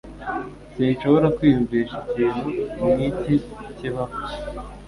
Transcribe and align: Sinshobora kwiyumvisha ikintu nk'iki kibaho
Sinshobora 0.73 1.27
kwiyumvisha 1.35 1.95
ikintu 2.03 2.47
nk'iki 2.93 3.35
kibaho 3.77 4.15